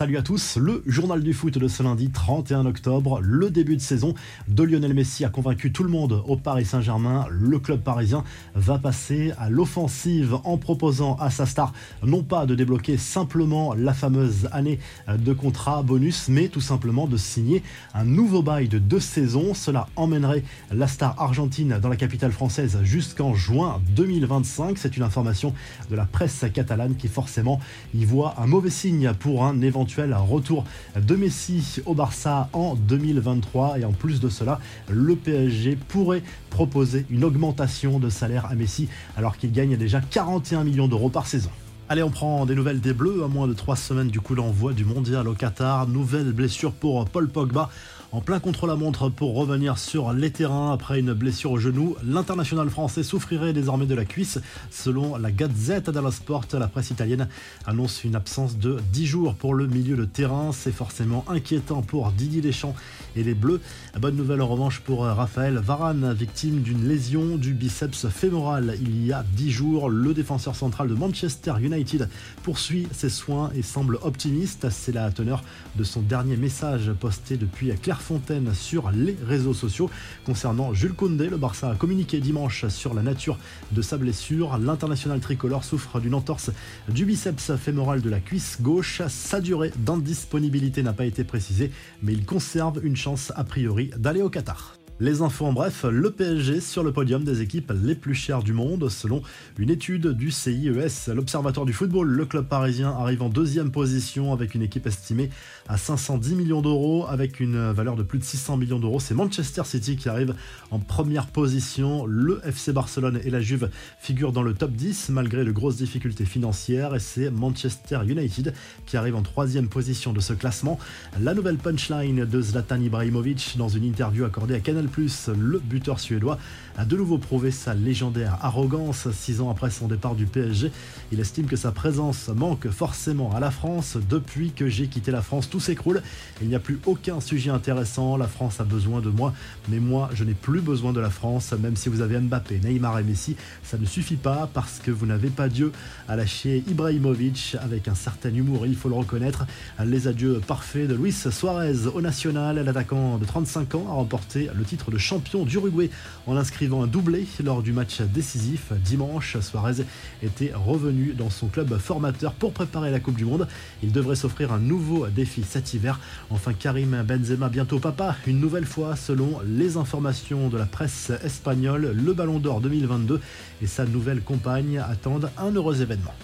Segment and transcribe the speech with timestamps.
[0.00, 3.80] Salut à tous, le journal du foot de ce lundi 31 octobre, le début de
[3.80, 4.14] saison
[4.46, 7.26] de Lionel Messi a convaincu tout le monde au Paris Saint-Germain.
[7.30, 8.22] Le club parisien
[8.54, 11.72] va passer à l'offensive en proposant à sa star
[12.04, 17.16] non pas de débloquer simplement la fameuse année de contrat bonus, mais tout simplement de
[17.16, 19.52] signer un nouveau bail de deux saisons.
[19.52, 24.78] Cela emmènerait la star argentine dans la capitale française jusqu'en juin 2025.
[24.78, 25.54] C'est une information
[25.90, 27.58] de la presse catalane qui forcément
[27.96, 30.64] y voit un mauvais signe pour un éventuel retour
[30.96, 33.78] de Messi au Barça en 2023.
[33.78, 38.88] Et en plus de cela, le PSG pourrait proposer une augmentation de salaire à Messi
[39.16, 41.50] alors qu'il gagne déjà 41 millions d'euros par saison.
[41.90, 44.74] Allez, on prend des nouvelles des Bleus à moins de trois semaines du coup d'envoi
[44.74, 45.88] du mondial au Qatar.
[45.88, 47.70] Nouvelle blessure pour Paul Pogba
[48.10, 51.94] en plein contre-la-montre pour revenir sur les terrains après une blessure au genou.
[52.02, 54.38] L'international français souffrirait désormais de la cuisse.
[54.70, 57.28] Selon la Gazette dello Sport, la presse italienne
[57.66, 60.52] annonce une absence de 10 jours pour le milieu de terrain.
[60.52, 62.74] C'est forcément inquiétant pour Didier Deschamps
[63.14, 63.60] et les Bleus.
[64.00, 69.12] Bonne nouvelle en revanche pour Raphaël Varane, victime d'une lésion du biceps fémoral il y
[69.12, 69.90] a 10 jours.
[69.90, 72.08] Le défenseur central de Manchester United
[72.42, 74.68] poursuit ses soins et semble optimiste.
[74.70, 75.42] C'est la teneur
[75.76, 79.90] de son dernier message posté depuis Claire Fontaine sur les réseaux sociaux.
[80.24, 83.38] Concernant Jules Koundé, le Barça a communiqué dimanche sur la nature
[83.72, 84.58] de sa blessure.
[84.58, 86.50] L'international tricolore souffre d'une entorse
[86.88, 89.02] du biceps fémoral de la cuisse gauche.
[89.08, 91.70] Sa durée d'indisponibilité n'a pas été précisée,
[92.02, 94.77] mais il conserve une chance a priori d'aller au Qatar.
[95.00, 98.52] Les infos en bref, le PSG sur le podium des équipes les plus chères du
[98.52, 99.22] monde selon
[99.56, 102.08] une étude du CIES, l'Observatoire du football.
[102.08, 105.30] Le club parisien arrive en deuxième position avec une équipe estimée
[105.68, 108.98] à 510 millions d'euros avec une valeur de plus de 600 millions d'euros.
[108.98, 110.34] C'est Manchester City qui arrive
[110.72, 112.04] en première position.
[112.04, 116.24] Le FC Barcelone et la Juve figurent dans le top 10 malgré de grosses difficultés
[116.24, 118.52] financières et c'est Manchester United
[118.84, 120.76] qui arrive en troisième position de ce classement.
[121.20, 124.87] La nouvelle punchline de Zlatan Ibrahimovic dans une interview accordée à Canal
[125.36, 126.38] le buteur suédois
[126.76, 129.08] a de nouveau prouvé sa légendaire arrogance.
[129.10, 130.70] Six ans après son départ du PSG,
[131.10, 133.96] il estime que sa présence manque forcément à la France.
[134.08, 136.02] Depuis que j'ai quitté la France, tout s'écroule.
[136.40, 138.16] Il n'y a plus aucun sujet intéressant.
[138.16, 139.34] La France a besoin de moi,
[139.68, 141.52] mais moi, je n'ai plus besoin de la France.
[141.52, 145.06] Même si vous avez Mbappé, Neymar et Messi, ça ne suffit pas parce que vous
[145.06, 145.72] n'avez pas Dieu
[146.06, 149.46] à lâcher Ibrahimovic avec un certain humour, il faut le reconnaître.
[149.84, 152.64] Les adieux parfaits de Luis Suarez au national.
[152.64, 155.90] L'attaquant de 35 ans a remporté le titre de champion d'Uruguay
[156.26, 159.38] en inscrivant un doublé lors du match décisif dimanche.
[159.40, 159.84] Suarez
[160.22, 163.48] était revenu dans son club formateur pour préparer la Coupe du Monde.
[163.82, 166.00] Il devrait s'offrir un nouveau défi cet hiver.
[166.30, 171.92] Enfin, Karim Benzema, bientôt papa, une nouvelle fois, selon les informations de la presse espagnole,
[171.92, 173.20] le Ballon d'Or 2022
[173.62, 176.14] et sa nouvelle compagne attendent un heureux événement.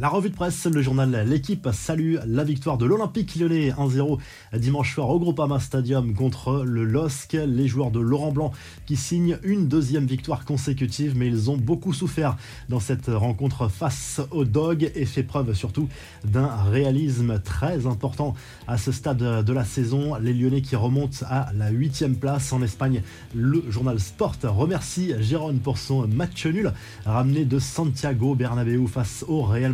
[0.00, 4.20] La revue de presse, le journal L'équipe salue la victoire de l'Olympique lyonnais 1-0
[4.52, 7.32] dimanche soir au Groupama Stadium contre le LOSC.
[7.32, 8.52] Les joueurs de Laurent Blanc
[8.86, 12.36] qui signent une deuxième victoire consécutive, mais ils ont beaucoup souffert
[12.68, 15.88] dans cette rencontre face aux Dogs et fait preuve surtout
[16.24, 18.36] d'un réalisme très important
[18.68, 20.14] à ce stade de la saison.
[20.14, 23.02] Les Lyonnais qui remontent à la huitième place en Espagne.
[23.34, 26.72] Le journal Sport remercie Gérone pour son match nul
[27.04, 29.72] ramené de Santiago Bernabéu face au Real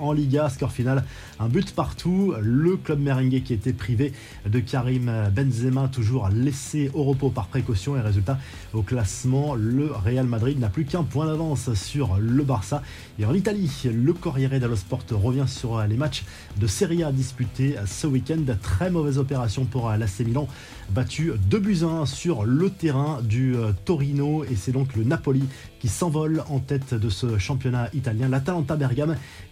[0.00, 0.50] En Liga.
[0.50, 1.04] Score final,
[1.40, 2.34] un but partout.
[2.40, 4.12] Le club merengue qui était privé
[4.46, 7.96] de Karim Benzema, toujours laissé au repos par précaution.
[7.96, 8.38] Et résultat,
[8.72, 12.82] au classement, le Real Madrid n'a plus qu'un point d'avance sur le Barça.
[13.18, 16.24] Et en Italie, le Corriere dello Sport revient sur les matchs
[16.58, 18.44] de Serie A disputés ce week-end.
[18.60, 20.46] Très mauvaise opération pour l'AC Milan,
[20.90, 23.54] battu 2 buts 1 sur le terrain du
[23.84, 24.44] Torino.
[24.44, 25.44] Et c'est donc le Napoli
[25.80, 28.28] qui s'envole en tête de ce championnat italien.
[28.28, 29.16] L'Atalanta Bergame